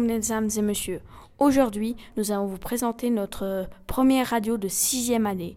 [0.00, 1.00] mesdames et messieurs.
[1.38, 5.56] Aujourd'hui, nous allons vous présenter notre première radio de sixième année.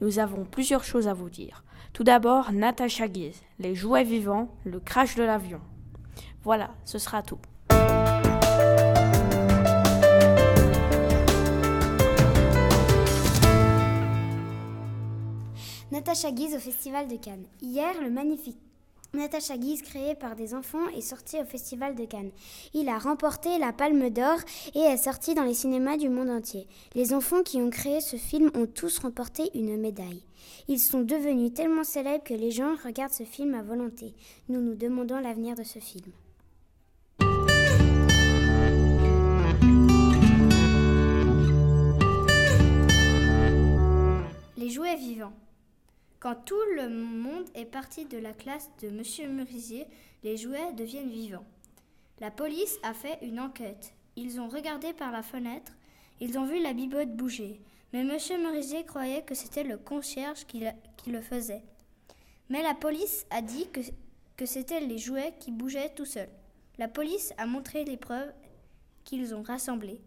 [0.00, 1.64] Nous avons plusieurs choses à vous dire.
[1.92, 5.60] Tout d'abord, Natacha Guise, les jouets vivants, le crash de l'avion.
[6.44, 7.38] Voilà, ce sera tout.
[15.90, 17.46] Natacha Guise au Festival de Cannes.
[17.60, 18.67] Hier, le magnifique
[19.14, 22.30] Natacha Guise, créé par des enfants, est sorti au Festival de Cannes.
[22.74, 24.38] Il a remporté la Palme d'Or
[24.74, 26.66] et est sorti dans les cinémas du monde entier.
[26.94, 30.22] Les enfants qui ont créé ce film ont tous remporté une médaille.
[30.68, 34.14] Ils sont devenus tellement célèbres que les gens regardent ce film à volonté.
[34.50, 36.12] Nous nous demandons l'avenir de ce film.
[44.58, 45.32] Les jouets vivants.
[46.20, 49.36] Quand tout le monde est parti de la classe de M.
[49.36, 49.86] Merisier,
[50.24, 51.46] les jouets deviennent vivants.
[52.18, 53.94] La police a fait une enquête.
[54.16, 55.72] Ils ont regardé par la fenêtre,
[56.20, 57.60] ils ont vu la bibotte bouger.
[57.92, 58.42] Mais M.
[58.42, 60.64] Merisier croyait que c'était le concierge qui,
[61.06, 61.62] le faisait.
[62.48, 63.80] Mais la police a dit que,
[64.36, 66.28] que c'était les jouets qui bougeaient tout seuls.
[66.78, 68.32] La police a montré les preuves
[69.04, 70.00] qu'ils ont rassemblées.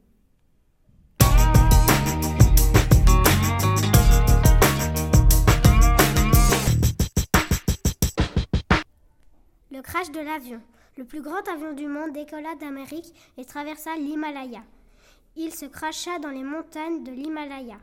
[9.81, 10.61] Crash de l'avion.
[10.97, 14.61] Le plus grand avion du monde décolla d'Amérique et traversa l'Himalaya.
[15.35, 17.77] Il se cracha dans les montagnes de l'Himalaya.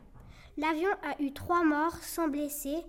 [0.57, 2.83] L'avion a eu trois morts sans blessés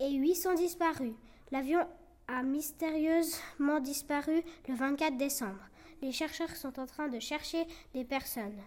[0.00, 1.14] et 800 disparus.
[1.52, 1.86] L'avion
[2.28, 5.68] a mystérieusement disparu le 24 décembre.
[6.02, 8.60] Les chercheurs sont en train de chercher des personnes.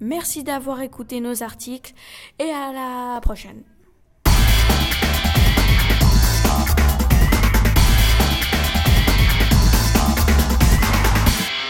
[0.00, 1.94] Merci d'avoir écouté nos articles
[2.38, 3.64] et à la prochaine.